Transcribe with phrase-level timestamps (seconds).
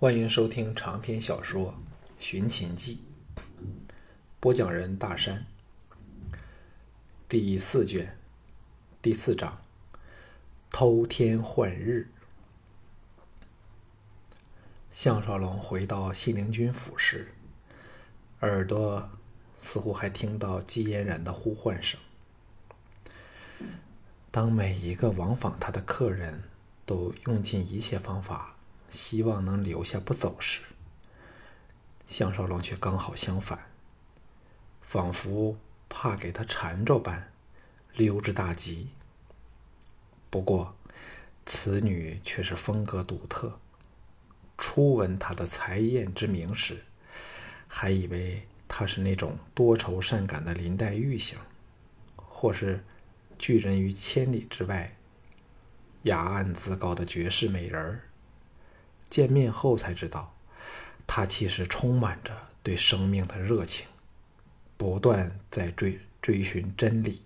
[0.00, 1.72] 欢迎收听长篇小说
[2.20, 3.02] 《寻秦记》，
[4.38, 5.44] 播讲人大山，
[7.28, 8.16] 第四卷，
[9.02, 9.60] 第四章，
[10.70, 12.06] 偷天换日。
[14.94, 17.34] 项少龙回到信陵君府时，
[18.42, 19.10] 耳朵
[19.60, 21.98] 似乎还听到季嫣然的呼唤声。
[24.30, 26.44] 当每一个往访他的客人
[26.86, 28.54] 都用尽一切方法。
[28.90, 30.62] 希望能留下不走时，
[32.06, 33.66] 项少龙却刚好相反，
[34.80, 35.58] 仿佛
[35.88, 37.30] 怕给他缠着般，
[37.94, 38.88] 溜之大吉。
[40.30, 40.74] 不过，
[41.46, 43.58] 此女却是风格独特。
[44.56, 46.84] 初闻她的才艳之名时，
[47.66, 51.38] 还以为她是那种多愁善感的林黛玉型，
[52.16, 52.84] 或是
[53.38, 54.96] 拒人于千里之外、
[56.02, 58.07] 雅安自高的绝世美人儿。
[59.08, 60.34] 见面后才知道，
[61.06, 63.86] 他其实充满着对生命的热情，
[64.76, 67.22] 不断在追追寻真理，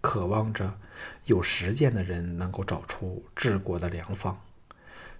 [0.00, 0.78] 渴望着
[1.24, 4.40] 有实践的人能够找出治国的良方，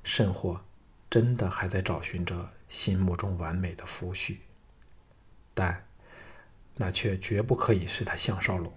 [0.05, 0.61] 甚或
[1.11, 4.37] 真的还在找寻着心目中完美的夫婿。
[5.55, 5.85] 但
[6.77, 8.73] 那却绝不可以是他项少龙。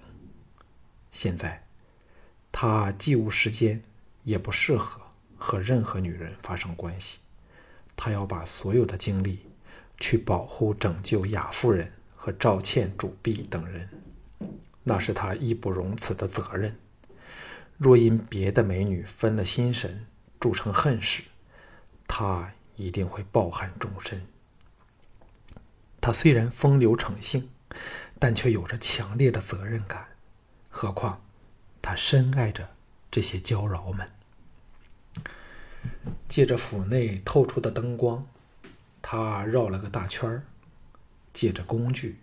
[1.11, 1.63] 现在，
[2.51, 3.81] 他既无时间，
[4.23, 5.04] 也不适合。
[5.37, 7.19] 和任何女人发生关系，
[7.95, 9.45] 他要把所有的精力
[9.97, 13.89] 去保护、拯救雅夫人和赵倩、主婢等人，
[14.83, 16.77] 那是他义不容辞的责任。
[17.77, 20.05] 若因别的美女分了心神，
[20.39, 21.23] 铸成恨事，
[22.07, 24.25] 他一定会抱憾终身。
[25.99, 27.49] 他虽然风流成性，
[28.19, 30.07] 但却有着强烈的责任感。
[30.69, 31.21] 何况，
[31.81, 32.69] 他深爱着
[33.09, 34.09] 这些娇娆们。
[36.27, 38.27] 借着府内透出的灯光，
[39.01, 40.43] 他绕了个大圈儿，
[41.33, 42.17] 借着工具，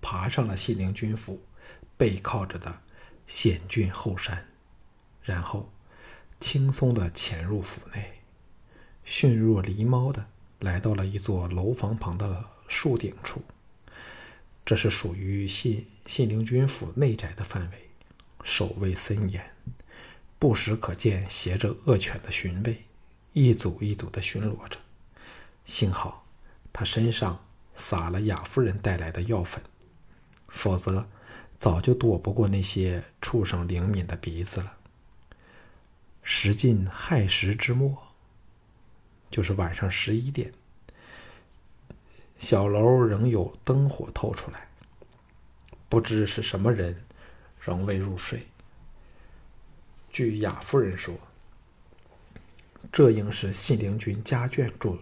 [0.00, 1.40] 爬上了信陵君府
[1.96, 2.80] 背靠着的
[3.26, 4.46] 险峻后山，
[5.22, 5.72] 然后
[6.40, 8.20] 轻松地潜入府内，
[9.04, 10.26] 迅若狸猫的
[10.60, 13.42] 来到了一座楼房旁的树顶处。
[14.66, 17.90] 这是属于信信陵君府内宅的范围，
[18.42, 19.52] 守卫森严，
[20.38, 22.84] 不时可见携着恶犬的巡卫。
[23.34, 24.78] 一组一组的巡逻着，
[25.64, 26.24] 幸好
[26.72, 29.60] 他身上撒了雅夫人带来的药粉，
[30.46, 31.08] 否则
[31.58, 34.76] 早就躲不过那些畜生灵敏的鼻子了。
[36.22, 38.06] 时近亥时之末，
[39.32, 40.52] 就是晚上十一点，
[42.38, 44.68] 小楼仍有灯火透出来，
[45.88, 47.04] 不知是什么人
[47.60, 48.46] 仍未入睡。
[50.12, 51.18] 据雅夫人说。
[52.92, 54.98] 这应是信陵君家眷住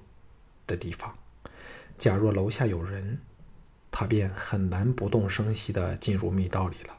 [0.67, 1.17] 的地方。
[1.99, 3.19] 假若楼下有人，
[3.91, 6.99] 他便很难不动声息的进入密道里了。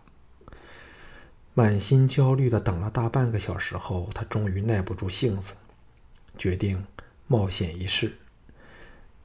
[1.56, 5.54] 满心焦虑的等了大半个小时后，他终于耐不住性子，
[6.38, 6.86] 决定
[7.28, 8.18] 冒险一试。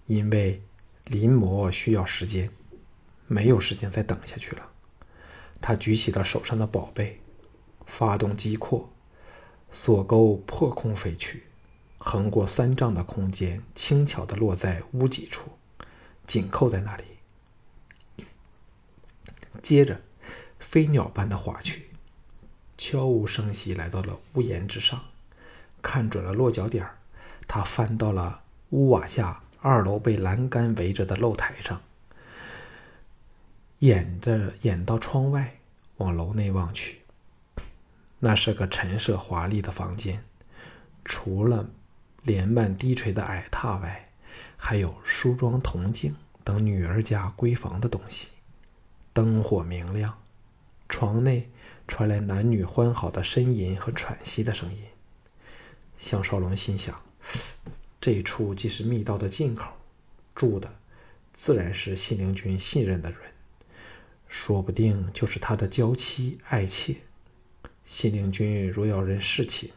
[0.07, 0.63] 因为
[1.07, 2.51] 临摹需要时间，
[3.27, 4.69] 没有时间再等下去了。
[5.61, 7.21] 他举起了手上的宝贝，
[7.87, 8.91] 发动机括，
[9.71, 11.45] 锁钩破空飞去。
[11.99, 15.51] 横过三丈的空间，轻巧的落在屋脊处，
[16.27, 17.05] 紧扣在那里。
[19.61, 20.01] 接着，
[20.61, 21.91] 飞鸟般的滑去，
[22.79, 25.05] 悄无声息来到了屋檐之上，
[25.83, 26.89] 看准了落脚点
[27.49, 31.83] 他翻到了屋瓦下二楼被栏杆围着的露台上，
[33.81, 35.59] 掩着掩到窗外，
[35.97, 37.01] 往楼内望去。
[38.21, 40.25] 那是个陈设华丽的房间，
[41.05, 41.69] 除了。
[42.29, 44.11] 帘幔低垂的矮榻外，
[44.59, 48.29] 还有梳妆铜镜等女儿家闺房的东西。
[49.15, 50.23] 灯火明亮，
[50.91, 51.49] 床内
[51.87, 54.79] 传来男女欢好的呻吟和喘息的声音。
[55.99, 57.01] 项少龙心想：
[57.99, 59.73] 这处既是密道的进口，
[60.35, 60.71] 住的
[61.33, 63.19] 自然是信陵君信任的人，
[64.29, 66.95] 说不定就是他的娇妻爱妾。
[67.87, 69.71] 信陵君若要人侍寝。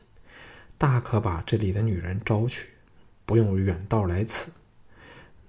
[0.81, 2.69] 大可把这里的女人招去，
[3.27, 4.49] 不用远道来此。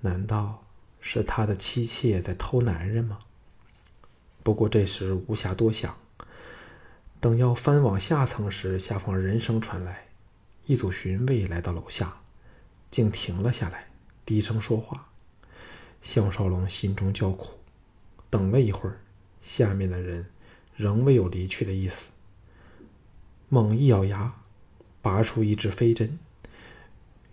[0.03, 0.63] 难道
[1.01, 3.19] 是他的妻妾在偷男人吗？
[4.43, 5.97] 不过这时无暇多想。
[7.19, 10.05] 等要翻往下层时，下方人声传来，
[10.67, 12.15] 一组巡卫来到楼下，
[12.91, 13.87] 竟停了下来，
[14.27, 15.09] 低声说话。
[16.03, 17.59] 项少龙心中叫苦，
[18.29, 19.01] 等了一会儿，
[19.41, 20.27] 下面的人
[20.77, 22.11] 仍未有离去的意思，
[23.49, 24.35] 猛一咬牙。
[25.03, 26.19] 拔出一支飞针，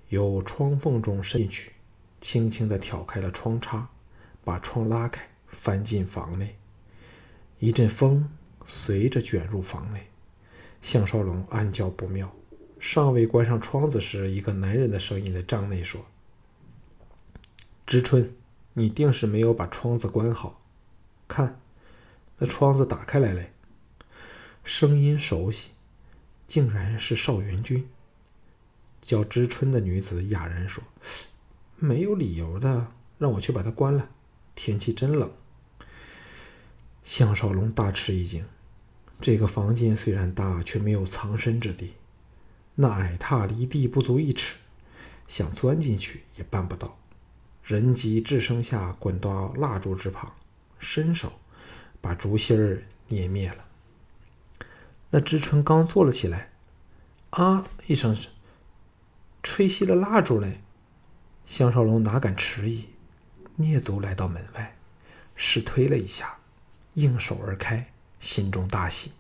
[0.10, 1.71] 由窗缝中伸进去，
[2.19, 3.88] 轻轻地挑开了窗插，
[4.44, 6.57] 把窗拉开，翻进房内。
[7.60, 8.30] 一阵风
[8.66, 10.07] 随着卷入房内，
[10.81, 12.33] 项少龙暗叫不妙。
[12.80, 16.06] 尚未关上窗子时，一个男人的声音在帐内说
[17.86, 18.33] ：“知春，
[18.74, 20.62] 你定是没有把窗子关好。
[21.27, 21.60] 看，
[22.38, 23.44] 那窗子打开来了。”
[24.63, 25.71] 声音熟悉，
[26.49, 27.87] 竟然是邵元君。
[29.03, 30.83] 叫知春的女子哑然说
[31.77, 34.09] ：“没有理由的，让我去把它关了。
[34.55, 35.31] 天气真冷。”
[37.05, 38.43] 项少龙大吃一惊，
[39.21, 41.93] 这个房间虽然大，却没有藏身之地。
[42.75, 44.55] 那矮榻离地不足一尺，
[45.27, 46.97] 想钻进去也办不到。
[47.63, 50.31] 人急智生下，滚到蜡烛之旁，
[50.79, 51.31] 伸手
[52.01, 53.65] 把烛芯儿捏灭了。
[55.11, 56.51] 那知春刚坐了起来，
[57.31, 58.15] 啊一声，
[59.41, 60.61] 吹熄了蜡烛嘞。
[61.45, 62.85] 项少龙哪敢迟疑，
[63.57, 64.75] 蹑足来到门外，
[65.35, 66.38] 试推了一下。
[66.95, 69.11] 应手而开，心中大喜，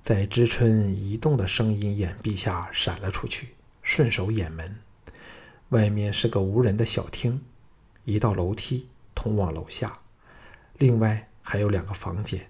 [0.00, 3.48] 在知春移动的声音掩蔽下闪了出去，
[3.82, 4.78] 顺手掩门。
[5.70, 7.42] 外面是个无人的小厅，
[8.04, 9.98] 一道楼梯通往楼下，
[10.78, 12.46] 另外还有两个房间。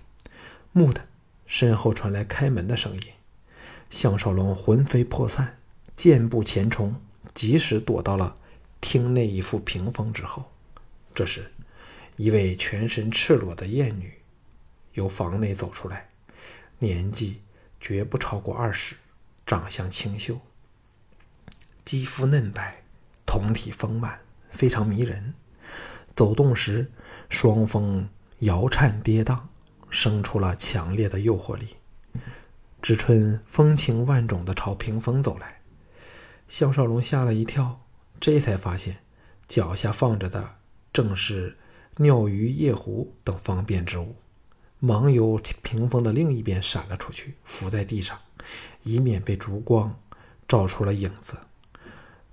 [0.72, 1.06] 木的，
[1.52, 3.02] 身后传来开门的声音，
[3.90, 5.58] 项少龙魂飞魄散，
[5.94, 6.96] 箭步前冲，
[7.34, 8.34] 及时躲到了
[8.80, 10.50] 厅内一副屏风之后。
[11.14, 11.52] 这时。
[12.16, 14.12] 一位全身赤裸的艳女
[14.94, 16.08] 由房内走出来，
[16.78, 17.40] 年纪
[17.80, 18.96] 绝不超过二十，
[19.46, 20.38] 长相清秀，
[21.84, 22.82] 肌肤嫩白，
[23.26, 24.20] 酮体丰满，
[24.50, 25.34] 非常迷人。
[26.14, 26.90] 走动时，
[27.28, 28.08] 双峰
[28.40, 29.38] 摇颤跌宕，
[29.92, 31.76] 生出了强烈的诱惑力。
[32.82, 35.60] 知春风情万种的朝屏风走来，
[36.48, 37.80] 项少龙吓了一跳，
[38.18, 38.96] 这才发现
[39.46, 40.56] 脚下放着的
[40.92, 41.56] 正是。
[41.98, 44.16] 尿鱼、夜壶等方便之物，
[44.78, 48.18] 忙由屏风的另一边闪了出去，伏在地上，
[48.82, 49.94] 以免被烛光
[50.48, 51.36] 照出了影子。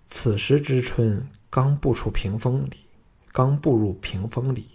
[0.05, 2.77] 此时知春刚步出屏风里，
[3.33, 4.69] 刚步入屏风里，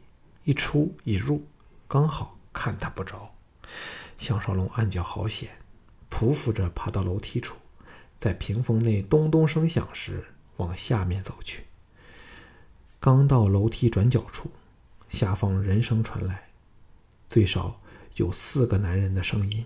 [0.44, 1.42] 一出一入，
[1.88, 3.34] 刚好看他不着。
[4.18, 5.50] 项少龙暗叫好险，
[6.10, 7.56] 匍匐着爬到楼梯处，
[8.16, 10.24] 在屏风内咚咚声响时
[10.56, 11.64] 往下面走去。
[12.98, 14.50] 刚到楼梯转角处。
[15.10, 16.48] 下方人声传来，
[17.28, 17.80] 最少
[18.16, 19.64] 有四个男人的声音。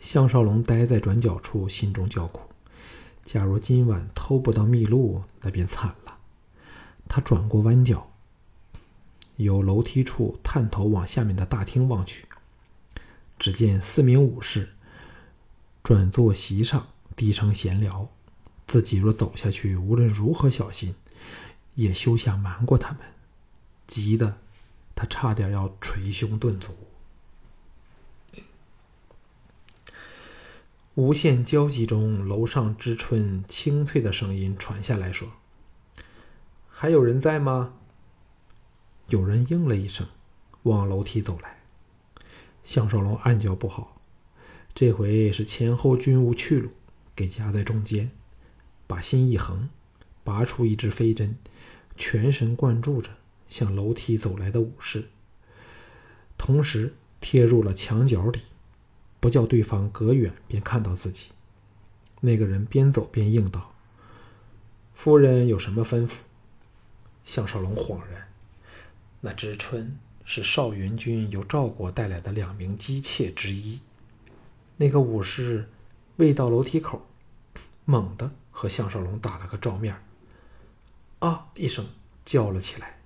[0.00, 2.42] 项少龙呆在转角处，心中叫苦：
[3.24, 6.18] 假如今晚偷不到秘录，那便惨了。
[7.08, 8.09] 他转过弯角，
[9.44, 12.26] 由楼梯处探头往下面的大厅望去，
[13.38, 14.68] 只见四名武士
[15.82, 18.08] 转坐席上，低声闲聊。
[18.66, 20.94] 自己若走下去，无论如何小心，
[21.74, 23.00] 也休想瞒过他们。
[23.86, 24.38] 急得
[24.94, 26.76] 他差点要捶胸顿足。
[30.94, 35.28] 无限焦急中，楼上知春清脆的声音传下来说
[36.68, 37.74] ：“还有人在吗？”
[39.10, 40.06] 有人应了一声，
[40.62, 41.58] 往楼梯走来。
[42.64, 44.00] 项少龙暗叫不好，
[44.74, 46.70] 这回是前后均无去路，
[47.14, 48.10] 给夹在中间，
[48.86, 49.68] 把心一横，
[50.22, 51.36] 拔出一支飞针，
[51.96, 53.10] 全神贯注着。
[53.48, 55.08] 向楼梯走来的武士，
[56.38, 58.38] 同时贴入了墙角里，
[59.18, 61.30] 不叫对方隔远便看到自己。
[62.20, 63.74] 那个人边走边应道
[64.94, 66.18] ：“夫人有什么吩咐？”
[67.26, 68.28] 项少龙恍然，
[69.20, 73.80] 那知春是少云军由赵国带来的两名姬妾之一。
[74.76, 75.68] 那个武士
[76.16, 77.06] 未到楼梯口，
[77.84, 80.02] 猛地和项少龙打了个照面
[81.18, 81.48] 啊！
[81.54, 81.86] 一声
[82.24, 82.98] 叫了起来。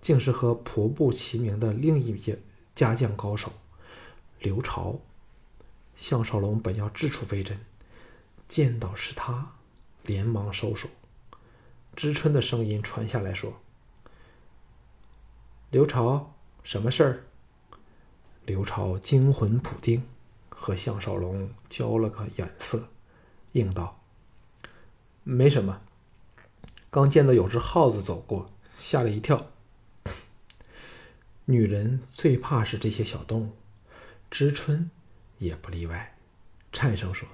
[0.00, 2.38] 竟是和仆部齐名的另一位
[2.74, 3.50] 家将高手
[4.38, 5.00] 刘朝。
[5.96, 7.58] 项少龙本要掷出飞针，
[8.46, 9.52] 见到是他，
[10.02, 10.90] 连忙收手。
[11.96, 13.62] 知春的声音传下来说
[15.74, 17.24] ：“刘朝，什么事儿？”
[18.46, 20.04] 刘朝惊魂甫定，
[20.48, 22.86] 和项少龙交了个眼色，
[23.50, 24.00] 应道
[25.24, 25.80] ：“没什么，
[26.90, 29.48] 刚见到有只耗子走过，吓了一跳。”
[31.46, 33.50] 女人最怕是这些小动物，
[34.30, 34.88] 知春
[35.38, 36.16] 也不例外。
[36.70, 37.28] 颤声说：“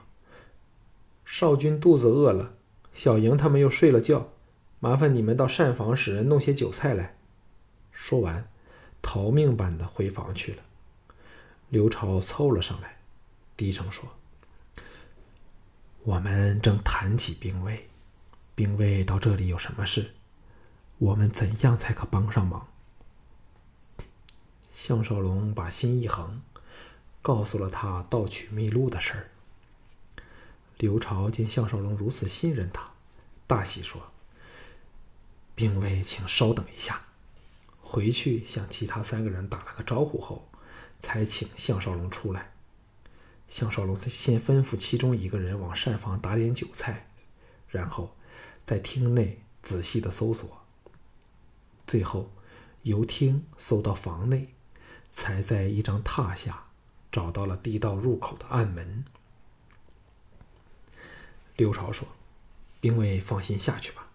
[1.26, 2.54] 少君肚子饿了，
[2.94, 4.30] 小莹他们又睡了觉，
[4.78, 7.16] 麻烦你们到膳房使人弄些酒菜来。”
[8.02, 8.48] 说完，
[9.02, 10.62] 逃命般的回房去了。
[11.68, 12.96] 刘朝凑了上来，
[13.58, 14.16] 低声说
[16.02, 17.88] ：“我们正谈起兵卫，
[18.54, 20.14] 兵卫到这里有什么事？
[20.96, 22.66] 我们怎样才可帮上忙？
[24.74, 26.40] 项少龙把心一横，
[27.20, 29.30] 告诉了他盗取秘录的事儿。
[30.78, 32.90] 刘朝见项少龙如此信任他，
[33.46, 34.10] 大喜说
[35.54, 37.02] ：“兵卫，请稍等一下。”
[37.90, 40.48] 回去向其他三个人打了个招呼后，
[41.00, 42.52] 才请项少龙出来。
[43.48, 47.08] 项少龙先吩咐其中一个人往膳房打点酒菜，
[47.68, 48.14] 然后
[48.64, 50.48] 在厅内仔细的搜索，
[51.86, 52.30] 最后
[52.82, 54.54] 由厅搜到房内。
[55.12, 56.66] 才在一张榻下
[57.10, 59.04] 找到了地道入口的暗门。
[61.56, 62.06] 刘朝说
[62.80, 64.06] ：“兵卫放心下去吧，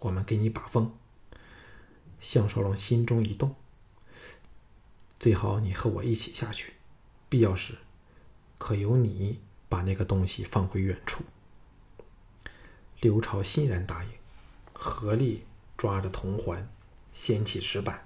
[0.00, 0.94] 我们给你把风。”
[2.20, 3.54] 项少龙心中一动
[5.20, 6.74] ：“最好你和我一起下去，
[7.28, 7.74] 必要时
[8.58, 11.24] 可由你把那个东西放回原处。”
[13.00, 14.10] 刘朝欣然答应，
[14.72, 15.44] 合力
[15.76, 16.68] 抓着铜环，
[17.12, 18.04] 掀起石板。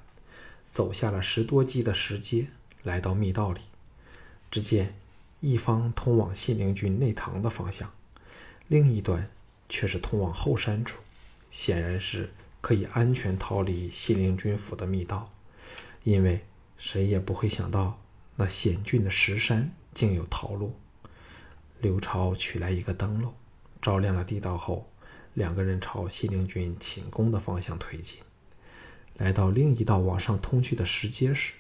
[0.71, 2.49] 走下了十多级的石阶，
[2.83, 3.61] 来到密道里，
[4.51, 4.95] 只见
[5.41, 7.91] 一方通往信陵君内堂的方向，
[8.67, 9.31] 另一端
[9.69, 11.03] 却是通往后山处，
[11.51, 15.33] 显然是可以安全逃离信陵君府的密道。
[16.05, 16.45] 因为
[16.79, 18.01] 谁也不会想到，
[18.37, 20.75] 那险峻的石山竟有逃路。
[21.81, 23.33] 刘超取来一个灯笼，
[23.83, 24.91] 照亮了地道后，
[25.35, 28.21] 两个人朝信陵君寝宫的方向推进。
[29.15, 31.55] 来到另一道往上通去的石阶时，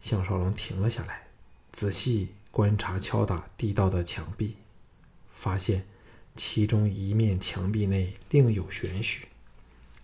[0.00, 1.28] 项少龙停了下来，
[1.72, 4.56] 仔细观察敲打地道的墙壁，
[5.32, 5.86] 发现
[6.36, 9.26] 其中一面墙壁内另有玄虚。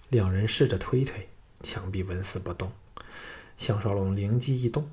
[0.08, 1.28] 两人试着推推，
[1.62, 2.72] 墙壁纹丝不动。
[3.56, 4.90] 项少龙灵机一动，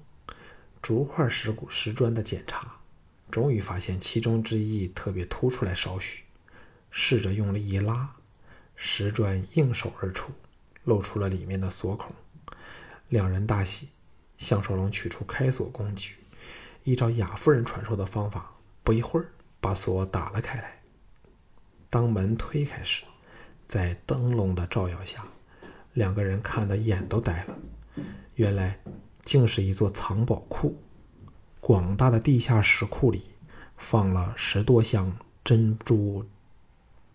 [0.82, 2.78] 逐块石骨石砖的检查，
[3.30, 6.24] 终于发现其中之一特别凸出来少许，
[6.92, 8.16] 试着用力一拉，
[8.76, 10.32] 石砖应手而出。
[10.86, 12.14] 露出了里面的锁孔，
[13.08, 13.88] 两人大喜。
[14.38, 16.18] 项少龙取出开锁工具，
[16.84, 18.52] 依照雅夫人传授的方法，
[18.84, 19.28] 不一会儿
[19.62, 20.82] 把锁打了开来。
[21.90, 23.06] 当门推开时，
[23.68, 25.26] 在灯笼的照耀下，
[25.94, 27.58] 两个人看得眼都呆了。
[28.36, 28.80] 原来
[29.24, 30.78] 竟是一座藏宝库，
[31.60, 33.24] 广大的地下石库里
[33.78, 36.26] 放了十多箱珍珠、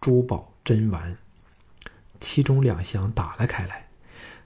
[0.01, 1.17] 珠宝、珍玩。
[2.21, 3.89] 其中两箱打了开来，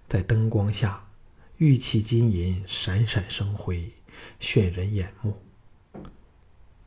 [0.06, 1.06] 在灯光下，
[1.56, 3.90] 玉器金银闪闪生辉，
[4.40, 5.36] 炫人眼目。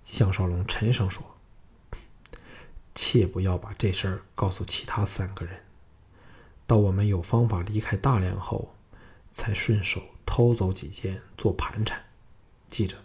[0.06, 1.26] 项少龙沉声说
[2.96, 5.60] ：“切不要把这事儿告诉其他三个人，
[6.66, 8.74] 到我们有方法离开大梁后，
[9.32, 12.02] 才顺手偷走几件做盘缠。
[12.70, 12.98] 记着，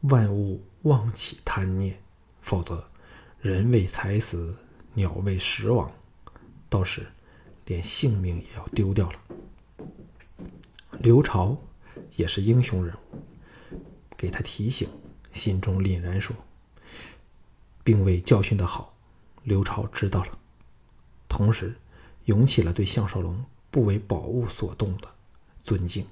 [0.00, 2.00] 万物妄起贪念，
[2.40, 2.88] 否则
[3.40, 4.56] 人为财死，
[4.94, 5.92] 鸟为食亡。”
[6.70, 7.06] 到时，
[7.66, 9.20] 连性命也要丢掉了。
[11.00, 11.56] 刘朝
[12.16, 13.22] 也是英雄人物，
[14.16, 14.88] 给他提醒，
[15.32, 16.34] 心中凛然说
[17.88, 18.94] ：“并未教训的好。”
[19.44, 20.38] 刘超知道了，
[21.26, 21.74] 同时
[22.26, 25.08] 涌起了对项少龙不为宝物所动的
[25.64, 26.06] 尊敬。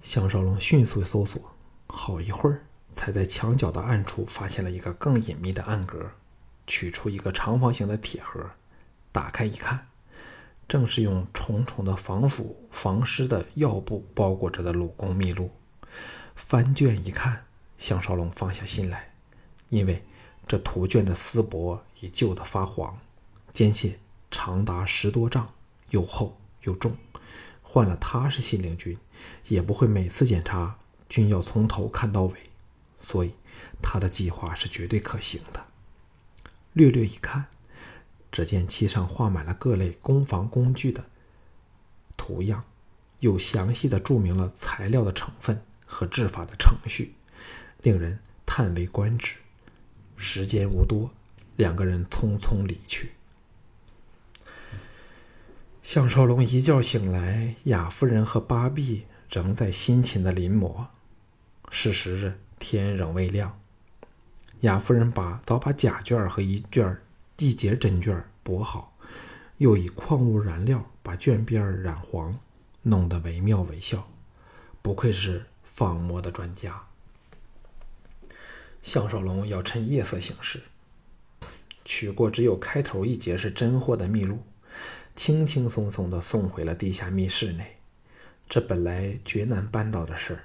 [0.00, 1.42] 项少龙迅速搜索，
[1.88, 2.62] 好一会儿，
[2.94, 6.10] 才在墙角的暗处发现了一个更隐秘的暗格，
[6.66, 8.42] 取出一个长方形的铁盒。
[9.12, 9.88] 打开一看，
[10.66, 15.50] 正是用重重的防腐防湿的药布包裹着的鲁公秘录。
[16.34, 17.44] 翻卷一看，
[17.76, 19.12] 项少龙放下心来，
[19.68, 20.04] 因为
[20.46, 22.98] 这图卷的丝帛已旧得发黄，
[23.52, 23.98] 间切
[24.30, 25.52] 长达十多丈，
[25.90, 26.96] 又厚又重，
[27.62, 28.98] 换了他是信陵君，
[29.48, 32.34] 也不会每次检查均要从头看到尾，
[33.00, 33.32] 所以
[33.82, 35.66] 他的计划是绝对可行的。
[36.72, 37.46] 略略一看。
[38.30, 41.02] 只见漆上画满了各类攻防工具的
[42.14, 42.62] 图样，
[43.20, 47.14] 又详细的注明了材料的成分和制法的程序，
[47.80, 49.36] 令人叹为观止。
[50.18, 51.10] 时间无多，
[51.56, 53.12] 两个人匆匆离去。
[55.82, 60.86] 项少龙一觉醒来，雅夫人和八婢仍在辛勤的临摹。
[61.70, 63.58] 是时日，天仍未亮。
[64.60, 66.98] 雅夫人把早把甲卷和一卷
[67.38, 68.96] 一节针卷补好，
[69.58, 72.36] 又以矿物燃料把卷边染黄，
[72.82, 74.06] 弄得惟妙惟肖。
[74.82, 76.87] 不愧是仿模的专家。
[78.82, 80.60] 项少龙要趁夜色行事，
[81.84, 84.42] 取过只有开头一节是真货的秘录，
[85.14, 87.76] 轻轻松松地送回了地下密室内。
[88.48, 90.44] 这本来绝难办到的事儿，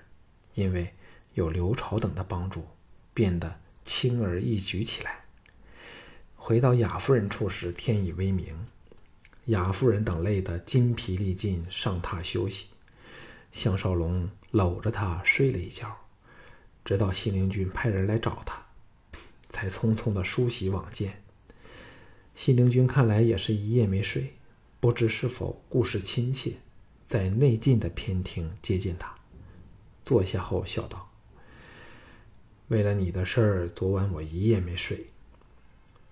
[0.56, 0.94] 因为
[1.36, 2.68] 有刘朝等的帮助，
[3.14, 5.22] 变得轻而易举起来。
[6.36, 8.68] 回到雅夫人处时，天已微明。
[9.46, 12.68] 雅夫人等累得筋疲力尽，上榻休息。
[13.54, 16.03] 项少龙搂着她睡了一觉，
[16.94, 18.64] 直到信陵君派人来找他，
[19.50, 21.24] 才匆匆的梳洗往见。
[22.36, 24.36] 信陵君看来也是一夜没睡，
[24.80, 26.52] 不知是否故事亲切，
[27.04, 29.12] 在内进的偏厅接见他。
[30.06, 31.10] 坐下后笑道
[32.70, 35.08] ：“为了你的事儿，昨晚我一夜没睡。”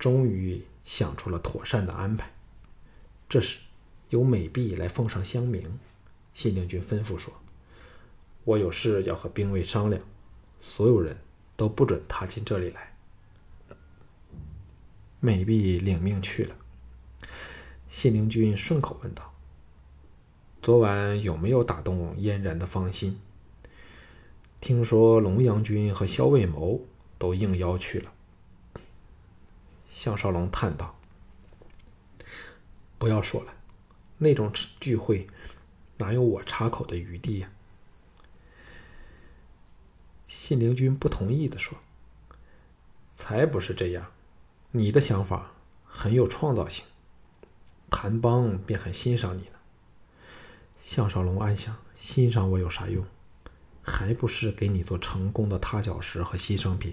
[0.00, 2.28] 终于想出了妥善的安排。
[3.28, 3.60] 这时，
[4.10, 5.78] 有美婢来奉上香茗。
[6.34, 7.32] 信陵君吩咐说
[8.42, 10.02] ：“我有事要和兵卫商量，
[10.62, 11.16] 所有人
[11.56, 12.94] 都不准踏进这里来。”
[15.20, 16.56] 美婢领命去了。
[17.88, 19.34] 信陵君顺口问道
[20.62, 23.20] ：“昨晚有没有打动嫣然的芳心？
[24.60, 26.80] 听说龙阳君和萧卫谋
[27.18, 28.12] 都应邀去了。”
[29.92, 30.98] 项少龙叹道
[32.98, 33.52] ：“不要说了，
[34.18, 35.26] 那种聚会
[35.98, 37.50] 哪有我插口的余地呀？”
[40.52, 41.78] 信陵君不同意的说
[43.16, 44.12] ：“才不是这样，
[44.70, 45.50] 你的想法
[45.82, 46.84] 很有创造性，
[47.88, 49.58] 谭邦便很欣赏你呢。”
[50.84, 53.02] 项少龙暗想：“欣赏我有啥用？
[53.80, 56.92] 还不是给你做成功的踏脚石和牺牲品。”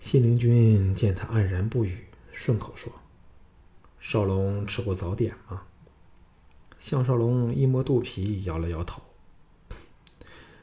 [0.00, 2.92] 信陵君见他黯然不语，顺口说
[4.02, 5.62] ：“少龙吃过早点吗？”
[6.80, 9.00] 项少龙一摸肚皮，摇了摇头。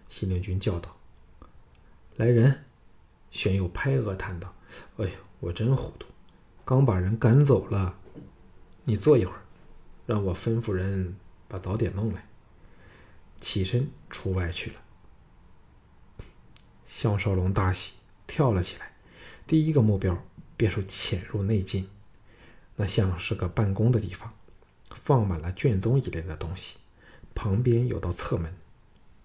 [0.10, 0.94] 信陵君叫道
[2.18, 2.66] ：“来人！”
[3.32, 4.54] 玄佑拍额叹道
[4.98, 6.08] ：“哎呦，我真糊涂，
[6.66, 7.98] 刚把人赶走了。
[8.84, 9.42] 你坐一会儿，
[10.06, 11.16] 让我吩咐人
[11.48, 12.26] 把早点弄来。”
[13.40, 14.78] 起身出外去了。
[16.88, 17.94] 项少龙大喜，
[18.26, 18.94] 跳了起来。
[19.46, 21.88] 第一个目标便是潜入内进，
[22.78, 24.34] 那像是个办公的地方，
[24.90, 26.77] 放满了卷宗一类的东西，
[27.36, 28.56] 旁边有道侧门，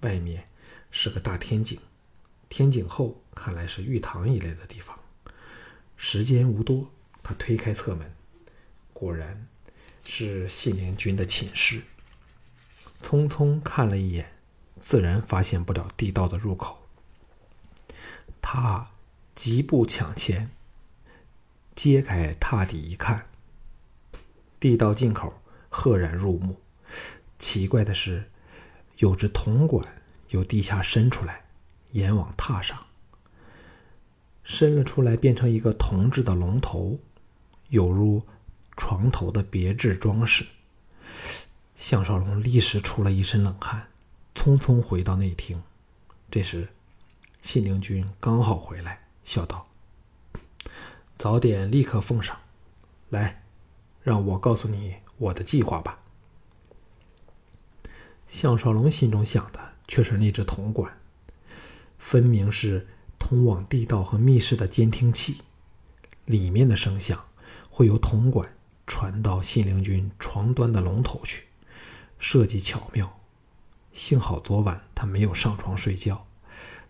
[0.02, 0.48] 外面
[0.90, 1.80] 是个大天井，
[2.52, 4.98] 天井后看来是浴堂一类的地方。
[5.96, 6.90] 时间无多，
[7.22, 8.12] 他推开侧门，
[8.92, 9.48] 果然
[10.06, 11.80] 是信陵君的寝室。
[13.02, 14.30] 匆匆看了一眼，
[14.78, 16.86] 自然发现不了地道的入口。
[18.42, 18.86] 他。
[19.34, 20.50] 疾步抢前，
[21.74, 23.30] 揭开榻底一看，
[24.60, 26.60] 地道进口赫然入目。
[27.38, 28.30] 奇怪的是，
[28.98, 31.46] 有只铜管由地下伸出来，
[31.92, 32.78] 延往榻上，
[34.42, 36.98] 伸了出来，变成一个铜制的龙头，
[37.68, 38.22] 有如
[38.76, 40.44] 床头的别致装饰。
[41.76, 43.88] 项少龙立时出了一身冷汗，
[44.34, 45.62] 匆匆回到内厅。
[46.30, 46.68] 这时，
[47.40, 49.00] 信陵君刚好回来。
[49.24, 49.66] 笑道
[51.16, 52.36] ：“早点立刻奉上，
[53.10, 53.44] 来，
[54.02, 55.98] 让我告诉你我的计划吧。”
[58.26, 60.98] 项少龙心中想的却是那只铜管，
[62.02, 62.86] 分明是
[63.18, 65.38] 通往地道和密室的监听器，
[66.26, 67.24] 里面的声响
[67.70, 68.54] 会由铜管
[68.86, 71.46] 传到信陵君床端的龙头去，
[72.18, 73.18] 设计巧妙。
[73.92, 76.26] 幸好昨晚他没有上床睡觉，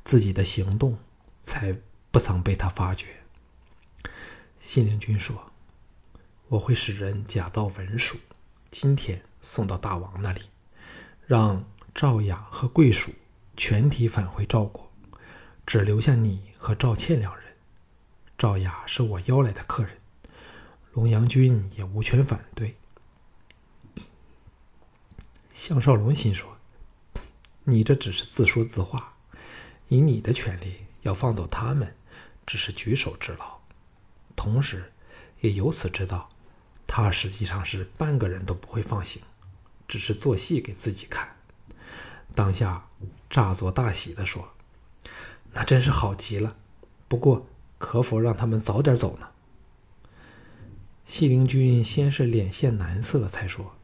[0.03, 0.98] 自己的行动
[1.40, 1.77] 才。
[2.12, 3.07] 不曾被他发觉。
[4.61, 5.51] 信陵君说
[6.48, 8.18] ：“我会使人假造文书，
[8.70, 10.42] 今天送到大王那里，
[11.27, 13.12] 让赵雅和桂蜀
[13.57, 14.91] 全体返回赵国，
[15.66, 17.44] 只留下你和赵倩两人。
[18.37, 19.98] 赵雅是我邀来的客人，
[20.92, 22.77] 龙阳君也无权反对。”
[25.55, 26.57] 项少龙心说
[27.64, 29.14] ：“你这只是自说自话，
[29.88, 31.94] 以你的权利要放走他们。”
[32.44, 33.61] 只是举手之劳，
[34.35, 34.92] 同时，
[35.40, 36.29] 也由此知道，
[36.88, 39.22] 他实际上是半个人都不会放行，
[39.87, 41.37] 只是做戏给自己看。
[42.35, 42.88] 当下
[43.31, 44.53] 诈作大喜的说
[45.53, 46.57] ：“那真是好极了，
[47.09, 47.47] 不过
[47.79, 49.29] 可否让他们早点走呢？”
[51.05, 53.75] 西陵君先是脸现难色，才说：“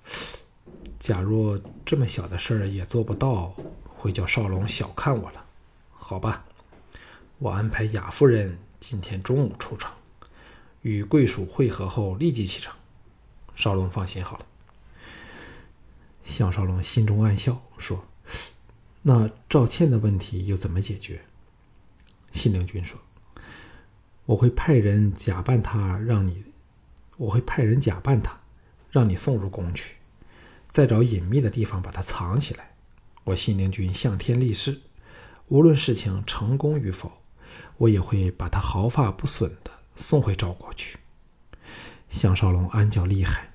[0.99, 3.55] 假若这么小的事儿也做不到，
[3.85, 5.45] 会叫少龙小看我了，
[5.91, 6.45] 好吧？”
[7.39, 9.93] 我安排雅夫人今天中午出城，
[10.83, 12.75] 与贵属会合后立即启程。
[13.55, 14.47] 少龙放心好了。
[16.25, 18.05] 项少龙心中暗笑，说
[19.03, 21.21] ：“那赵倩的问题又怎么解决？”
[22.39, 22.99] 信陵君说
[24.25, 26.45] ：“我会派人假扮他，让你，
[27.17, 28.39] 我会派人假扮他，
[28.91, 29.97] 让你送入宫去，
[30.71, 32.71] 再找隐秘的地方把他藏起来。
[33.25, 34.81] 我信陵君向天立誓，
[35.49, 37.11] 无论事情成功与否。”
[37.79, 40.99] 我也会把他毫发不损的送回赵国去。”
[42.11, 43.51] 项少龙暗叫厉害。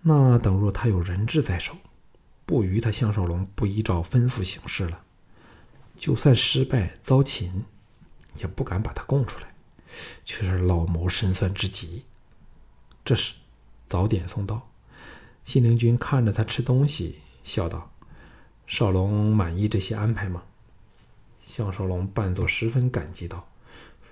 [0.00, 1.76] 那等若他有人质在手，
[2.46, 5.02] 不与他项少龙不依照吩咐行事了，
[6.00, 7.62] 就算失败遭擒，
[8.38, 9.52] 也不敢把他供出来，
[10.24, 12.04] 却是老谋深算之极。
[13.04, 13.34] 这时，
[13.86, 14.70] 早点送到，
[15.44, 17.92] 信陵君看着他吃东西，笑道
[18.66, 20.42] ：“少龙满意这些安排吗？”
[21.44, 23.46] 项少龙扮作十分感激道：“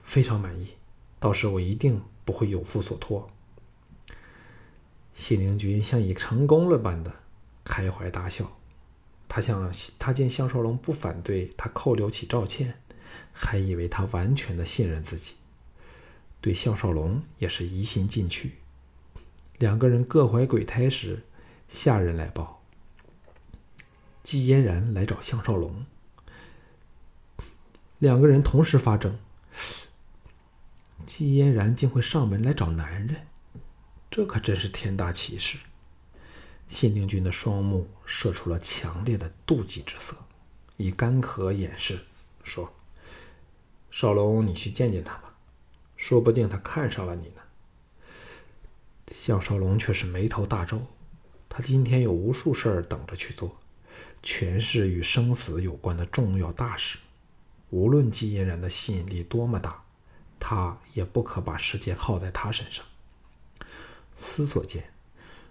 [0.05, 0.75] 非常满意，
[1.19, 3.31] 到时我一定不会有负所托。”
[5.17, 7.11] 信陵君像已成功了般的
[7.65, 8.58] 开怀大笑，
[9.29, 12.75] 他想，他见项少龙不反对他扣留起赵倩，
[13.33, 15.35] 还以为他完全的信任自己，
[16.41, 18.55] 对项少龙也是疑心进去。
[19.59, 21.25] 两个人各怀鬼胎时，
[21.69, 22.63] 下人来报，
[24.23, 25.85] 季嫣然来找项少龙。
[27.99, 29.17] 两个人同时发怔，
[31.05, 33.27] 季嫣然竟会上门来找男人。
[34.11, 35.59] 这可真是天大奇事！
[36.69, 40.15] 信陵君的双目射出了强烈的妒忌之色，
[40.77, 41.99] 以干咳掩饰，
[42.45, 42.73] 说
[43.91, 45.35] ：“少龙，你去见见他吧，
[45.97, 47.43] 说不定他看上了你呢。”
[49.11, 50.83] 项少龙却是眉头大皱，
[51.49, 53.57] 他今天有无数事儿等着去做，
[54.23, 56.99] 全是与生死有关的重要大事。
[57.71, 59.83] 无论季嫣然的吸引力多么大，
[60.39, 62.85] 他也不可把时间耗在他身上。
[64.17, 64.93] 思索间，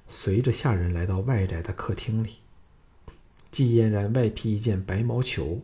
[0.09, 2.37] 随着下人来到外宅的客厅里。
[3.49, 5.63] 季嫣然外披一件白毛裘，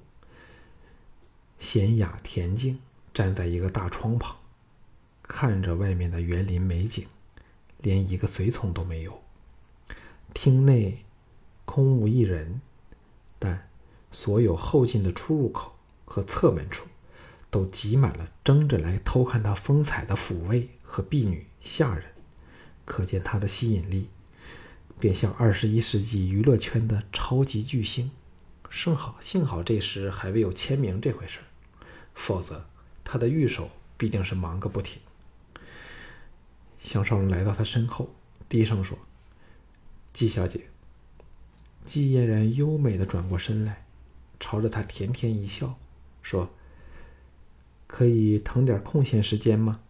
[1.59, 2.79] 娴雅恬静，
[3.13, 4.37] 站在一个大窗旁，
[5.21, 7.05] 看着外面的园林美景，
[7.79, 9.21] 连一个随从都没有。
[10.33, 11.03] 厅内
[11.65, 12.61] 空无一人，
[13.37, 13.69] 但
[14.11, 15.75] 所有后进的出入口
[16.05, 16.87] 和侧门处，
[17.51, 22.05] 都挤满了争着来偷看他风采的抚卫和婢女下人。
[22.85, 24.09] 可见他的吸引力，
[25.03, 28.09] 便像二十一世纪娱乐圈的超级巨星。
[28.71, 31.39] 幸好，幸好这时还未有签名这回事
[32.15, 32.65] 否则
[33.03, 35.01] 他的御手必定是忙个不停。
[36.79, 38.15] 项少龙来到他身后，
[38.47, 38.97] 低声说
[40.13, 40.69] ：“季小姐。”
[41.83, 43.85] 季嫣然优美的转过身来，
[44.39, 45.77] 朝着他甜甜一笑，
[46.21, 46.49] 说
[47.87, 49.81] ：“可以腾点空闲时间吗？”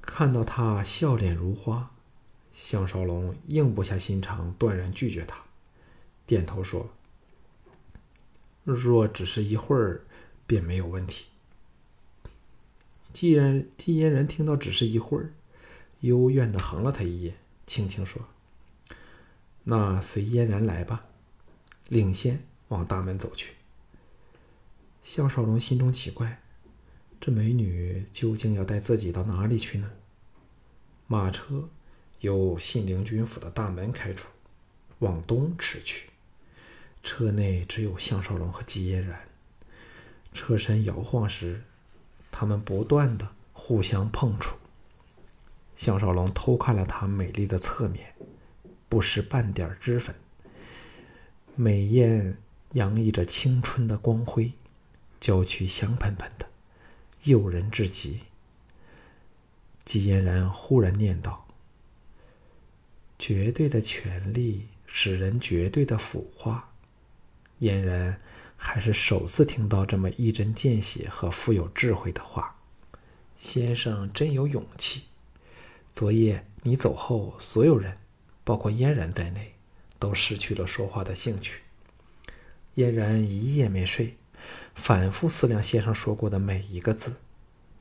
[0.00, 1.90] 看到他笑脸如花，
[2.54, 5.42] 项少龙硬不下心肠，断然拒绝他，
[6.26, 6.88] 点头说
[8.64, 10.02] ：“若只是一会儿，
[10.46, 11.26] 便没有问题。”
[13.12, 15.32] 既然季嫣然听到只是一会儿，
[16.00, 17.34] 幽怨的横了他一眼，
[17.66, 18.22] 轻轻说
[19.64, 21.04] ：“那随嫣然来吧。”
[21.90, 23.52] 领先往大门走去。
[25.02, 26.40] 项少龙心中奇怪，
[27.20, 29.90] 这美女究竟要带自己到哪里去呢？
[31.06, 31.68] 马车
[32.24, 34.30] 由信陵君府的大门开出，
[35.00, 36.08] 往东驰去。
[37.02, 39.20] 车内只有项少龙和季嫣然。
[40.32, 41.62] 车身摇晃时，
[42.32, 44.56] 他们不断的互相碰触。
[45.76, 48.14] 项少龙偷看了她美丽的侧面，
[48.88, 50.16] 不施半点脂粉，
[51.54, 52.38] 美艳
[52.72, 54.50] 洋溢着青春的光辉，
[55.20, 56.46] 娇躯香喷喷的，
[57.24, 58.20] 诱人至极。
[59.84, 61.43] 季嫣然忽然念道
[63.18, 66.70] ：“绝对的权力使人绝对的腐化。”
[67.60, 68.20] 嫣然
[68.56, 72.56] 还是首次听到这么一针见血和富有智慧的话。
[73.36, 75.04] 先生真有勇气。
[75.92, 77.98] 昨夜你走后，所有人，
[78.42, 79.54] 包括嫣然在内，
[79.98, 81.60] 都失去了说话的兴趣。
[82.74, 84.16] 嫣然一夜没睡，
[84.74, 87.14] 反复思量先生说过的每一个字，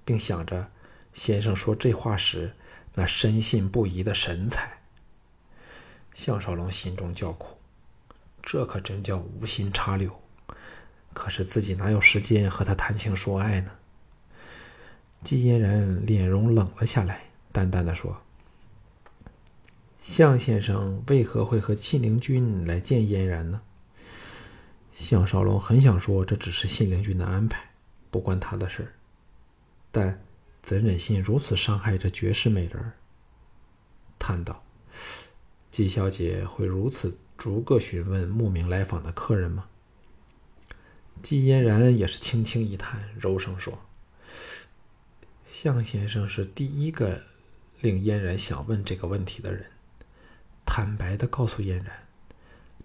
[0.05, 0.69] 并想着。
[1.13, 2.53] 先生说这话时，
[2.95, 4.82] 那深信不疑的神采。
[6.13, 7.57] 项少龙心中叫苦，
[8.41, 10.11] 这可真叫无心插柳。
[11.13, 13.71] 可是自己哪有时间和他谈情说爱呢？
[15.23, 18.21] 季嫣然脸容冷了下来，淡淡的说
[20.01, 23.61] ：“向先生为何会和庆陵君来见嫣然呢？”
[24.93, 27.69] 项少龙很想说这只是信陵君的安排，
[28.09, 28.93] 不关他的事
[29.91, 30.19] 但。
[30.63, 32.93] 怎忍心如此伤害这绝世美人？
[34.17, 34.63] 叹道
[35.73, 39.65] ：“季小姐会如此逐个询问慕名来访的客人吗？”
[41.23, 43.79] 季嫣然也是轻轻一叹，柔声说
[45.49, 47.23] ：“向先生是第一个
[47.81, 49.65] 令嫣然想问这个问题的人。
[50.63, 52.07] 坦白的告诉嫣然，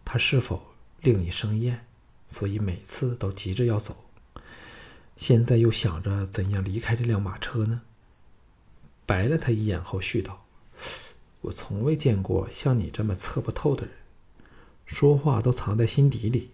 [0.02, 1.84] 他是否令你生厌，
[2.26, 4.06] 所以每次都急着要走。
[5.18, 7.82] 现在又想着怎样离开这辆马车呢？
[9.04, 10.46] 白了他一眼后，絮道
[11.40, 13.94] ：“我从未见过像你这么测不透的人，
[14.86, 16.50] 说话都藏在心底里，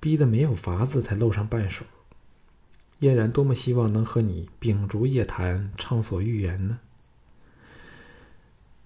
[0.00, 1.84] 逼得没有法子才露上半手。
[3.00, 6.80] 嫣然多么希望能和你秉烛夜谈，畅所欲言呢。”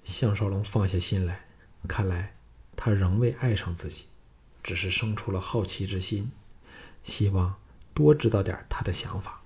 [0.04, 1.44] 项少龙放下心来，
[1.86, 2.34] 看来
[2.76, 4.06] 他仍未爱上自己，
[4.62, 6.30] 只是生出了好奇之心，
[7.02, 7.56] 希望。
[7.94, 9.42] 多知道点他的想法。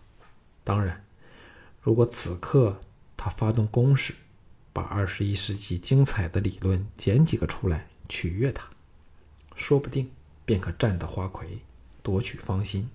[0.62, 1.06] 当然，
[1.80, 2.82] 如果此刻
[3.16, 4.14] 他发动攻势，
[4.72, 8.68] 把二十一世纪精彩的理论捡几个出来取悦他，
[9.54, 10.10] 说不定
[10.44, 11.58] 便可占得花魁，
[12.02, 12.88] 夺取芳心。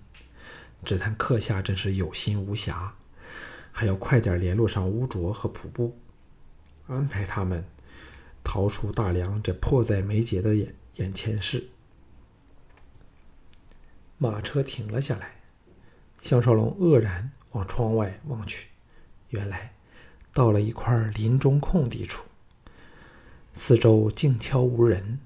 [0.84, 2.90] 只叹课下真是有心无暇，
[3.72, 5.98] 还要快点联络上乌卓和瀑布，
[6.86, 7.64] 安排他们
[8.44, 11.68] 逃出大梁这迫在眉睫的眼眼前事。
[14.18, 15.36] 马车停了下来。
[16.20, 18.66] 项少龙愕然往窗外望去，
[19.30, 19.72] 原来
[20.38, 22.24] 到了一块林中空地处，
[23.54, 25.18] 四周静悄无人。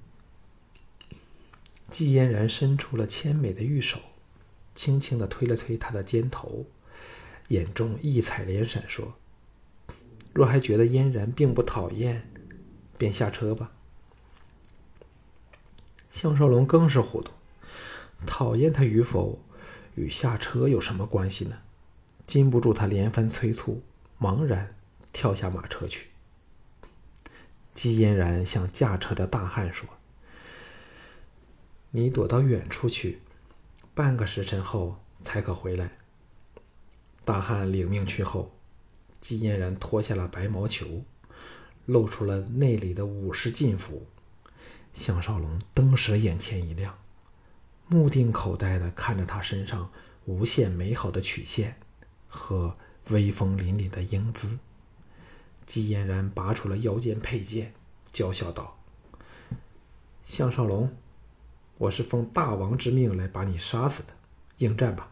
[1.91, 3.99] 季嫣然伸出了纤美的玉手，
[4.73, 6.65] 轻轻的推了推他的肩头，
[7.49, 9.13] 眼中异彩连闪，说
[10.33, 12.27] ：“若还觉得嫣然并不讨厌，
[12.97, 13.71] 便下车吧。”
[16.11, 17.31] 项少龙更是糊涂，
[18.25, 19.39] 讨厌他与否？
[19.93, 21.59] 与下车有什么关系呢？
[22.25, 23.83] 禁不住他连番催促，
[24.19, 24.73] 茫然
[25.13, 26.09] 跳下马车去。
[27.73, 29.87] 姬嫣然向驾车的大汉说
[31.91, 33.21] ：“你躲到远处去，
[33.95, 35.91] 半个时辰后才可回来。”
[37.23, 38.51] 大汉领命去后，
[39.21, 41.05] 姬嫣然脱下了白毛球，
[41.85, 44.05] 露出了内里的武士劲服。
[44.93, 46.97] 项少龙登时眼前一亮。
[47.87, 49.91] 目定口呆的看着他身上
[50.25, 51.75] 无限美好的曲线
[52.27, 52.75] 和
[53.09, 54.57] 威风凛凛的英姿，
[55.65, 57.73] 季嫣然拔出了腰间佩剑，
[58.11, 58.77] 娇笑道
[60.25, 60.95] ：“项少龙，
[61.77, 64.13] 我是奉大王之命来把你杀死的，
[64.57, 65.11] 应战吧。”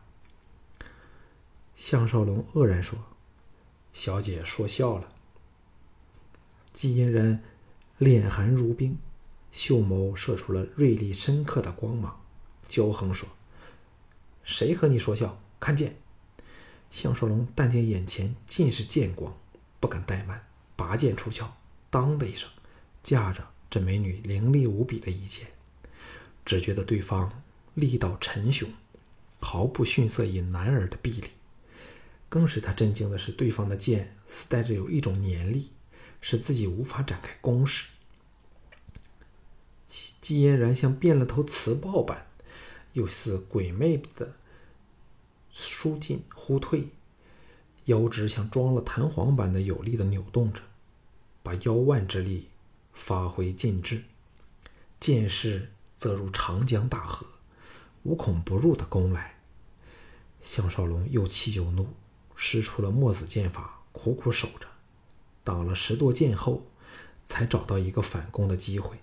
[1.75, 2.99] 项少龙愕然说
[3.93, 5.11] ：“小姐说笑了。”
[6.73, 7.43] 季嫣然
[7.97, 8.97] 脸寒如冰，
[9.51, 12.21] 秀眸射出了锐利深刻的光芒。
[12.69, 13.27] 骄横说
[14.43, 15.41] ：“谁和你说笑？
[15.59, 15.95] 看剑！”
[16.91, 19.33] 项少龙但见眼前尽是剑光，
[19.81, 21.51] 不敢怠慢，拔剑出鞘，
[21.89, 22.49] 当的一声，
[23.03, 25.47] 架着这美女凌厉无比的一剑。
[26.45, 28.71] 只觉得对方力道沉雄，
[29.41, 31.31] 毫不逊色于男儿的臂力。
[32.29, 35.71] 更使他震惊的是，对方的剑似带着有一种黏力，
[36.21, 37.89] 使自己无法展开攻势。
[40.21, 42.27] 季嫣然像变了头雌豹般。
[42.93, 44.33] 又似鬼魅的
[45.49, 46.89] 疏进忽退，
[47.85, 50.61] 腰肢像装了弹簧般的有力的扭动着，
[51.41, 52.49] 把腰腕之力
[52.93, 54.03] 发挥尽致，
[54.99, 57.25] 剑势则如长江大河，
[58.03, 59.39] 无孔不入的攻来。
[60.41, 61.87] 项少龙又气又怒，
[62.35, 64.67] 使出了墨子剑法，苦苦守着，
[65.43, 66.65] 挡了十多剑后，
[67.23, 68.97] 才找到一个反攻的机会，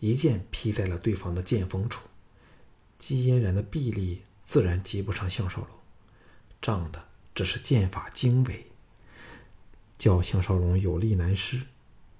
[0.00, 2.08] 一剑劈在了对方的剑锋处。
[2.98, 5.68] 姬嫣然的臂力自然及不上项少龙，
[6.62, 8.66] 仗的这是剑法精微，
[9.98, 11.62] 叫项少龙有力难施。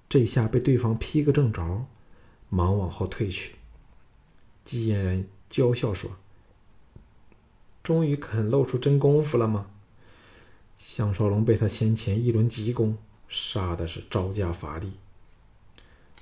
[0.09, 1.85] 这下被对方劈个正着，
[2.49, 3.55] 忙往后退去。
[4.63, 6.11] 姬嫣然娇笑说
[7.81, 9.67] ：“终于肯露出真功夫了吗？”
[10.77, 12.97] 项少龙被他先前一轮急攻
[13.27, 14.91] 杀的是招架乏力，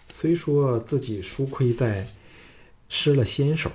[0.10, 2.08] 虽说自己输亏在
[2.88, 3.72] 失了先手。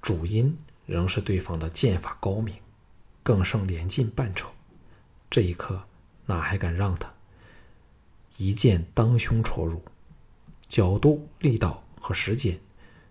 [0.00, 2.54] 主因仍是对方的剑法高明，
[3.24, 4.48] 更胜连进半筹。
[5.28, 5.82] 这一刻
[6.26, 7.12] 哪还敢让他
[8.36, 9.82] 一剑当胸戳入？
[10.68, 12.60] 角度、力道和时间，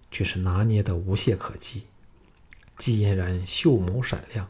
[0.09, 1.87] 却是拿捏的无懈可击。
[2.77, 4.49] 季嫣然秀眸闪亮，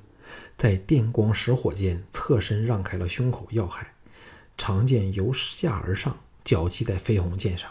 [0.56, 3.94] 在电光石火间侧身让开了胸口要害，
[4.58, 7.70] 长剑由下而上绞击在飞鸿剑上。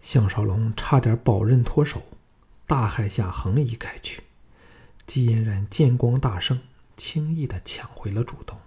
[0.00, 2.02] 项少龙差点宝刃脱手。
[2.64, 4.22] 大骇下横移开去，
[5.06, 6.60] 季嫣然剑光大盛，
[6.96, 8.58] 轻易的抢回了主动。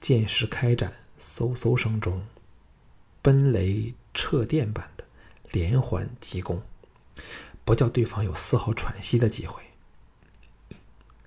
[0.00, 2.24] 剑势开展，嗖嗖声中，
[3.20, 5.04] 奔雷掣电般的
[5.50, 6.62] 连环急攻，
[7.64, 9.62] 不叫对方有丝毫喘息的机会。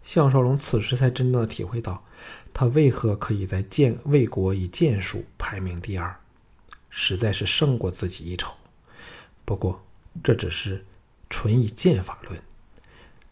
[0.03, 2.03] 项少龙此时才真正的体会到，
[2.53, 6.19] 他为何可以在剑魏国以剑术排名第二，
[6.89, 8.53] 实在是胜过自己一筹。
[9.45, 9.83] 不过
[10.23, 10.85] 这只是。
[11.33, 12.37] 纯以剑法论，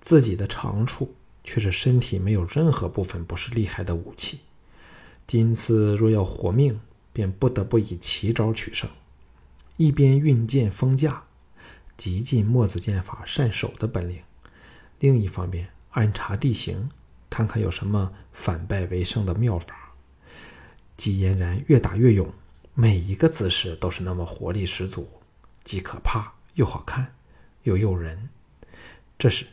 [0.02, 4.40] 自己的长处却是身体没有任何部分不是厉害的武器。
[5.28, 6.80] 今次，若要活命，
[7.14, 8.90] 便不得不以奇招取胜。
[9.78, 11.24] 一边运剑封架，
[11.96, 14.18] 极尽墨子剑法善守的本领；
[15.00, 16.90] 另一方面，暗查地形，
[17.30, 19.94] 看看有什么反败为胜的妙法。
[20.98, 22.28] 季嫣然越打越勇，
[22.74, 25.08] 每一个姿势都是那么活力十足，
[25.64, 27.16] 既可怕又好看，
[27.64, 28.30] 又诱人。
[29.18, 29.46] 这时，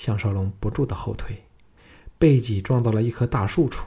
[0.00, 1.42] 项少龙不住的后退，
[2.18, 3.86] 背脊撞到了一棵大树处。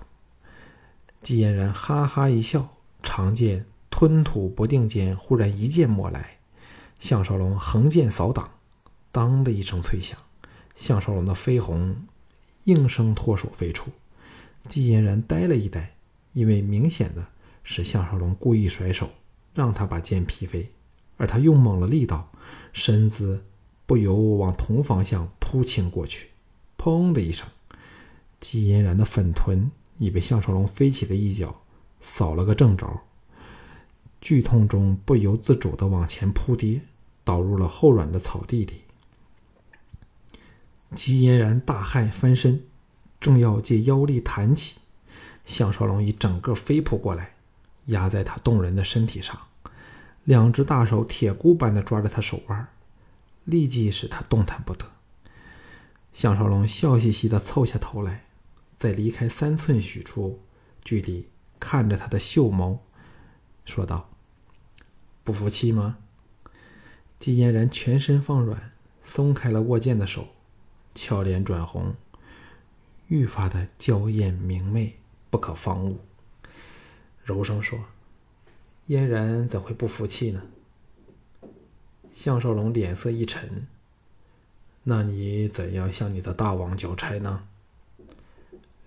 [1.23, 6.37] 季嫣然哈哈一笑，长剑吞吐不定间，忽然一剑抹来，
[6.99, 8.51] 项少龙横剑扫挡，
[9.11, 10.19] 当的一声脆响，
[10.75, 12.05] 项少龙的飞鸿
[12.65, 13.89] 应声脱手飞出。
[14.69, 15.95] 季嫣然呆了一呆。
[16.33, 17.25] 因为明显的
[17.63, 19.09] 是项少龙故意甩手，
[19.55, 20.69] 让他把剑劈飞，
[21.17, 22.31] 而他用猛了力道，
[22.71, 23.43] 身子
[23.87, 26.31] 不由往同方向扑倾过去。
[26.79, 27.47] 砰的一声，
[28.39, 31.61] 季嫣然的粉臀已被项少龙飞起的一脚
[32.01, 33.01] 扫了个正着，
[34.19, 36.81] 剧痛中不由自主的往前扑跌，
[37.23, 38.81] 倒入了厚软的草地里。
[40.95, 42.63] 季嫣然大骇翻身，
[43.21, 44.77] 正要借腰力弹起。
[45.45, 47.35] 项少龙已整个飞扑过来，
[47.85, 49.39] 压在他动人的身体上，
[50.23, 52.67] 两只大手铁箍般的抓着他手腕，
[53.43, 54.92] 立即使他动弹不得。
[56.13, 58.25] 项少龙笑嘻嘻的凑下头来，
[58.77, 60.39] 在离开三寸许处
[60.83, 61.27] 距离
[61.59, 62.77] 看着他的秀眸，
[63.65, 64.09] 说道
[65.25, 65.97] ：“不服气吗？”
[67.19, 68.71] 季嫣然全身放软，
[69.01, 70.27] 松开了握剑的手，
[70.93, 71.95] 俏脸转红，
[73.07, 74.99] 愈发的娇艳明媚。
[75.29, 75.97] 不可方物。
[77.23, 77.79] 柔声说
[78.85, 80.43] ：“嫣然怎会不服气呢？”
[82.13, 83.65] 项少龙脸色一沉
[84.83, 87.47] ：“那你怎样向你的大王交差呢？”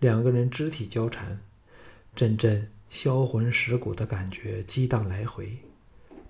[0.01, 1.41] 两个人肢体交缠，
[2.15, 5.59] 阵阵销魂蚀骨的感觉激荡来回，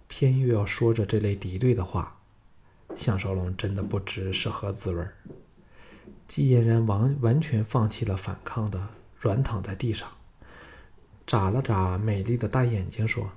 [0.09, 2.19] 偏又要说着这类敌对的话，
[2.97, 5.15] 项少龙真的不知是何滋味儿。
[6.29, 8.89] 季嫣然完完全放弃了反抗的。
[9.19, 10.09] 软躺在地上，
[11.27, 13.33] 眨了眨美丽的大眼睛，说：“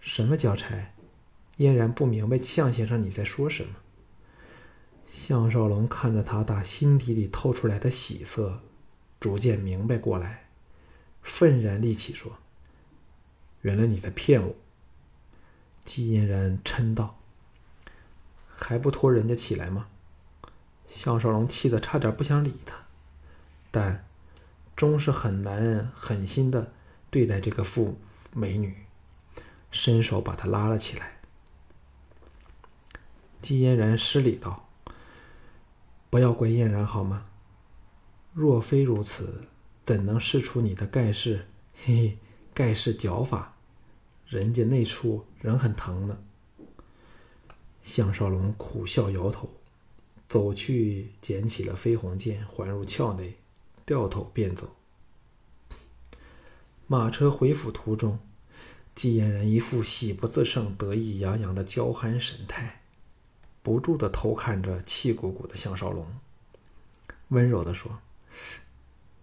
[0.00, 0.92] 什么交差？”
[1.58, 3.74] 嫣然不明白向先生你在说什么。
[5.08, 8.60] 项少龙看着他打心底里透出来的喜色，
[9.20, 10.48] 逐渐明白过来，
[11.22, 12.38] 愤然立起说
[13.62, 14.54] ：“原来你在骗我。”
[15.84, 17.18] 季嫣然嗔道
[18.48, 19.88] ：“还不拖人家起来吗？”
[20.88, 22.76] 项少龙气得差点不想理他，
[23.70, 24.04] 但。
[24.76, 26.74] 终是很难狠心的
[27.08, 27.98] 对待这个富
[28.34, 28.76] 美女，
[29.70, 31.16] 伸手把她拉了起来。
[33.40, 34.65] 季嫣然施礼道
[36.10, 37.26] ：“不要怪嫣然好吗？
[38.32, 39.48] 若非如此，
[39.84, 42.18] 怎能试出你的盖世 嘿嘿
[42.54, 43.56] 盖世脚法？
[44.26, 46.18] 人家那处仍很疼呢。”
[47.82, 49.48] 项少龙苦笑摇头，
[50.28, 53.36] 走去捡起了飞鸿剑，还入鞘内。
[53.84, 54.74] 掉头便走。
[56.88, 58.18] 马车回府途中，
[58.96, 62.82] 季嫣然一副喜不自胜、得意洋洋的娇憨神态，
[63.66, 66.06] 不住的偷看着气鼓鼓的项少龙，
[67.30, 67.98] 温柔的说：“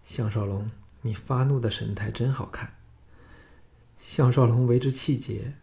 [0.04, 2.74] 项少龙，你发怒的神态真好看。”
[3.98, 5.54] 项少龙为之气结，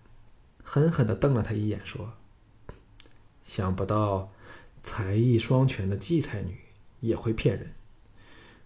[0.63, 2.13] 狠狠的瞪了他一眼，说
[3.46, 4.32] ：“想不到
[4.82, 6.58] 才艺双全的季才女
[7.02, 7.76] 也会骗人。”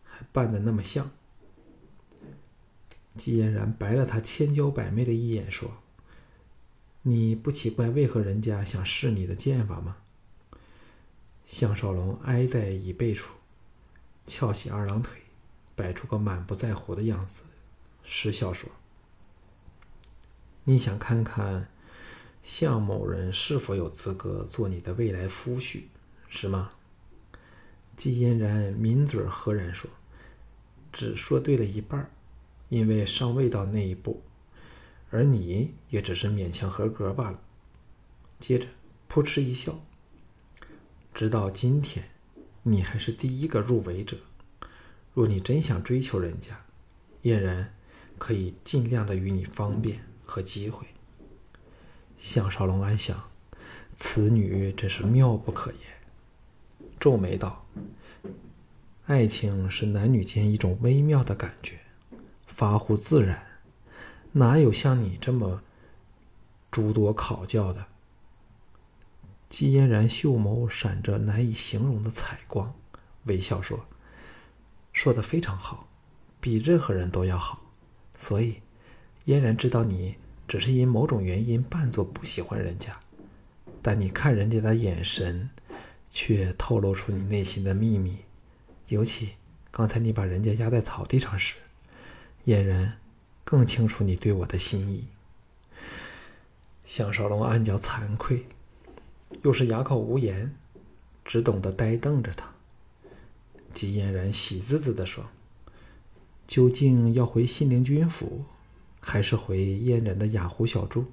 [0.09, 1.11] 还扮的那么像，
[3.17, 5.69] 季嫣然白了他千娇百媚的一眼，说
[7.03, 9.97] ：“你不奇怪为何人家想试你的剑法吗？”
[11.45, 13.33] 项少龙挨在椅背处，
[14.25, 15.17] 翘起二郎腿，
[15.75, 17.43] 摆出个满不在乎的样子，
[18.03, 18.69] 失笑说
[20.65, 21.69] ：“你想看看
[22.43, 25.83] 项某人是否有资格做你的未来夫婿，
[26.27, 26.71] 是吗？”
[27.97, 29.89] 季嫣然抿嘴赫然说。
[30.91, 32.09] 只说对了一半
[32.69, 34.23] 因为尚未到那一步，
[35.09, 37.39] 而你也只是勉强合格罢了。
[38.39, 38.65] 接着，
[39.09, 39.77] 扑哧一笑。
[41.15, 42.09] 直到今天，
[42.61, 44.17] 你还是第一个入围者。
[45.13, 46.59] 若你真想追求人家，
[47.21, 47.73] 嫣然
[48.17, 50.85] 可以尽量的与你方便和机会。
[52.19, 53.31] 项少龙暗想，
[53.95, 55.79] 此女真是妙不可言，
[56.99, 57.65] 皱眉道。
[59.05, 61.79] 爱情是男女间一种微妙的感觉，
[62.45, 63.41] 发乎自然，
[64.33, 65.61] 哪有像你这么
[66.69, 67.87] 诸多考教的？
[69.49, 72.73] 季嫣然秀眸闪着难以形容的彩光，
[73.25, 73.85] 微笑说
[74.91, 75.87] ：“说的非常好，
[76.41, 77.61] 比任何人都要好。
[78.17, 78.61] 所以，
[79.25, 80.15] 嫣然知道你
[80.47, 82.99] 只是因某种原因扮作不喜欢人家，
[83.81, 85.49] 但你看人家的眼神，
[86.09, 88.17] 却透露出你内心的秘密。
[88.87, 89.33] 尤其
[89.71, 91.55] 刚才你把人家压在草地上时，
[92.45, 92.97] 嫣然
[93.43, 95.07] 更清楚你对我的心意。
[96.85, 98.45] 项少龙暗叫惭愧，
[99.43, 100.55] 又是哑口无言，
[101.23, 102.49] 只懂得呆瞪着他。
[103.73, 105.25] 季嫣然喜滋滋的说
[106.47, 108.45] ：“究竟要回信陵君府，
[108.99, 111.05] 还是回嫣然的雅湖小筑？”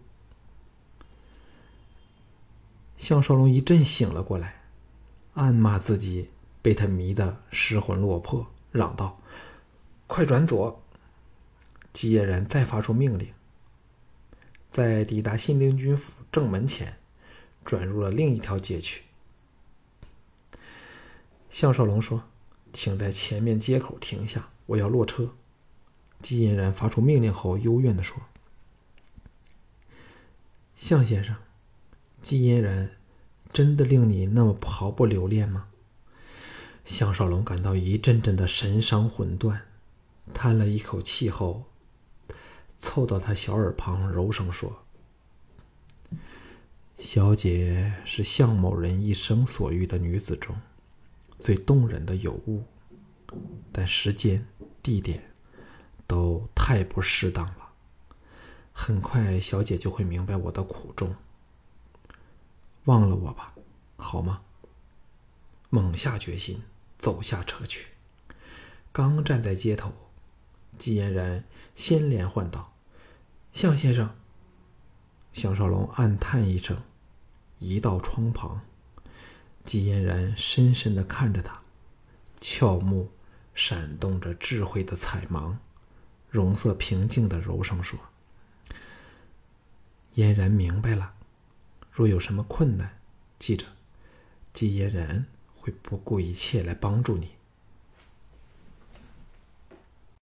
[2.96, 4.62] 项少龙一阵醒了过来，
[5.34, 6.30] 暗骂自己
[6.62, 9.20] 被他迷得失魂落魄，嚷道
[10.06, 10.80] ：“快转左！”
[11.92, 13.28] 季嫣然再发出命令，
[14.70, 16.96] 在抵达信陵君府正门前，
[17.64, 19.02] 转入了另一条街去。
[21.50, 22.24] 项少龙说。
[22.74, 25.34] 请在前面街口停下，我要落车。
[26.22, 28.16] 季嫣然发出命令后，幽怨的说
[30.74, 31.36] ：“向先生，
[32.22, 32.96] 季嫣然
[33.52, 35.68] 真的令你那么毫不留恋吗？”
[36.86, 39.66] 向少龙感到一阵阵的神伤魂断，
[40.32, 41.64] 叹了一口气后，
[42.78, 44.81] 凑到他小耳旁柔声说
[47.04, 50.56] ：“小姐是向某人一生所遇的女子中。”
[51.40, 52.62] 最动人的尤物，
[53.72, 54.46] 但时间、
[54.80, 55.34] 地点
[56.06, 57.72] 都太不适当了。
[58.72, 61.16] 很快，小姐就会明白我的苦衷。
[62.84, 63.52] 忘了我吧，
[63.96, 64.42] 好吗？
[65.68, 66.62] 猛下决心，
[66.96, 67.88] 走下车去。
[68.92, 69.92] 刚站在街头，
[70.78, 71.44] 季嫣然
[71.74, 72.72] 先连唤道
[73.52, 74.14] ：“向先生。”
[75.34, 76.80] 向少龙暗叹一声，
[77.62, 78.60] 移到窗旁。
[79.64, 81.62] 季嫣然深深的看着他，
[82.40, 83.10] 俏目
[83.54, 85.58] 闪动着智慧的彩芒，
[86.28, 87.98] 容色平静的柔声说
[90.14, 91.14] ：“嫣然明白了，
[91.92, 92.98] 若有什么困难，
[93.38, 93.66] 记着，
[94.52, 97.30] 季嫣然会不顾一切来帮助你。”